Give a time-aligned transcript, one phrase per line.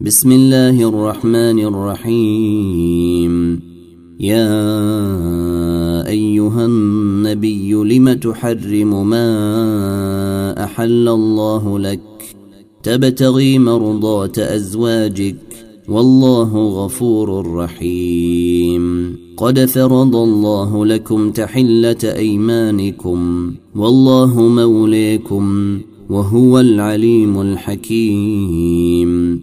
[0.00, 3.60] بسم الله الرحمن الرحيم.
[4.20, 4.48] يا
[6.08, 12.00] أيها النبي لم تحرم ما أحل الله لك؟
[12.82, 15.36] تبتغي مرضات أزواجك
[15.88, 19.16] والله غفور رحيم.
[19.36, 25.78] قد فرض الله لكم تحلة أيمانكم والله موليكم
[26.10, 29.42] وهو العليم الحكيم.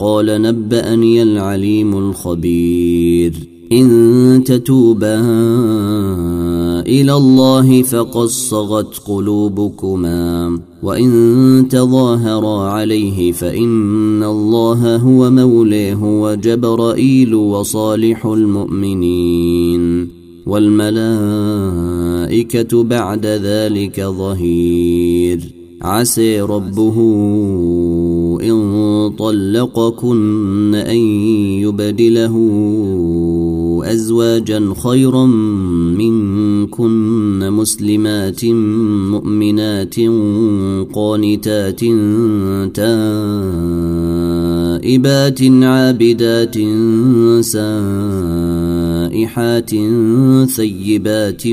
[0.00, 3.32] قال نبأني العليم الخبير.
[3.72, 5.20] إن تتوبا
[6.80, 20.08] إلى الله فقد صغت قلوبكما وإن تظاهرا عليه فإن الله هو موليه وجبرائيل وصالح المؤمنين.
[20.46, 25.54] والملائكة بعد ذلك ظهير.
[25.82, 26.94] عسى ربه
[28.48, 30.96] إن طلقكن أن
[31.62, 32.34] يبدله
[33.84, 35.26] أزواجا خيرا
[35.96, 38.44] منكن مسلمات
[39.14, 39.94] مؤمنات
[40.94, 41.80] قانتات
[44.78, 46.54] تائبات عابدات
[49.10, 49.70] سائحات
[50.56, 51.46] ثيبات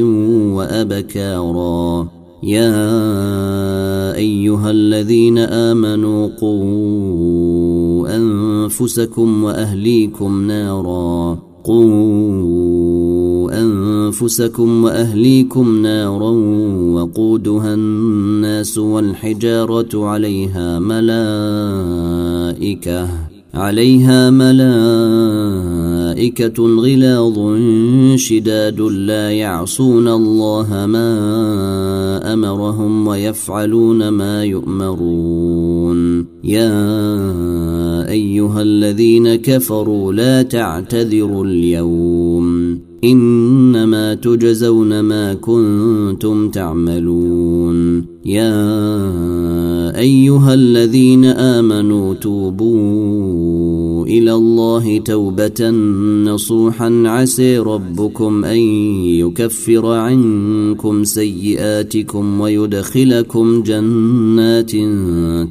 [0.56, 2.15] وأبكارا.
[2.46, 16.30] يا ايها الذين امنوا قوا انفسكم واهليكم نارا قوا انفسكم واهليكم نارا
[16.94, 22.06] وقودها الناس والحجاره عليها ملائكه
[23.56, 25.56] عليها ملائكة
[26.64, 27.58] غلاظ
[28.16, 31.85] شداد لا يعصون الله ما
[32.36, 36.26] أمرهم ويفعلون ما يؤمرون.
[36.44, 42.80] يا أيها الذين كفروا لا تعتذروا اليوم.
[43.04, 48.06] إنما تجزون ما كنتم تعملون.
[48.26, 48.76] يا
[49.98, 55.70] أيها الذين آمنوا توبوا إلى الله توبة
[56.26, 58.60] نصوحا عسى ربكم أن
[59.20, 64.72] يكفر عنكم سيئاتكم ويدخلكم جنات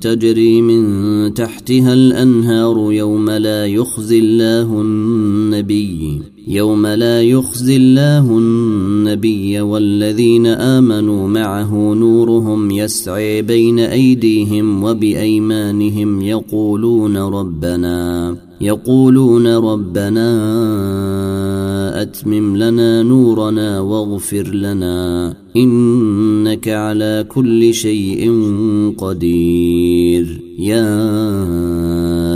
[0.03, 10.47] تجري من تحتها الأنهار يوم لا يخزي الله النبي يوم لا يخزي الله النبي والذين
[10.47, 20.31] آمنوا معه نورهم يسعي بين أيديهم وبأيمانهم يقولون ربنا يقولون ربنا
[21.95, 28.33] أتمم لنا نورنا واغفر لنا إنك على كل شيء
[28.99, 30.41] قدير.
[30.59, 30.95] يا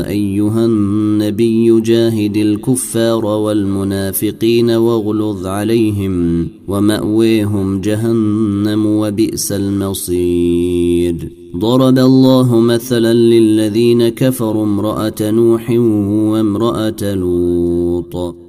[0.08, 11.32] أيها النبي جاهد الكفار والمنافقين واغلظ عليهم ومأويهم جهنم وبئس المصير.
[11.56, 15.70] ضرب الله مثلا للذين كفروا امرأة نوح
[16.30, 18.47] وامرأة لوط.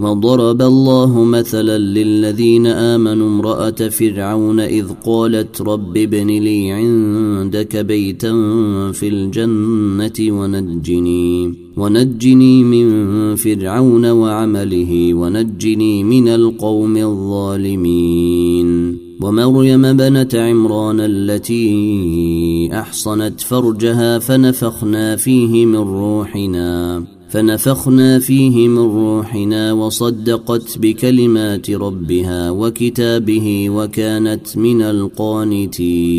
[0.00, 8.32] وضرب الله مثلا للذين امنوا امراه فرعون اذ قالت رب ابن لي عندك بيتا
[8.92, 18.70] في الجنه ونجني ونجني من فرعون وعمله ونجني من القوم الظالمين.
[19.22, 27.19] ومريم بنة عمران التي أحصنت فرجها فنفخنا فيه من روحنا.
[27.30, 36.10] فنفخنا فيه من روحنا وصدقت بكلمات ربها وكتابه وكانت من القانتين.